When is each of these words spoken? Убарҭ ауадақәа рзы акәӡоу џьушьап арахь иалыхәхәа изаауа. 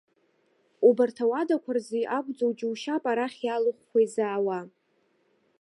Убарҭ 0.87 1.17
ауадақәа 1.23 1.71
рзы 1.77 1.99
акәӡоу 2.17 2.51
џьушьап 2.57 3.03
арахь 3.11 3.39
иалыхәхәа 3.45 3.99
изаауа. 4.05 4.59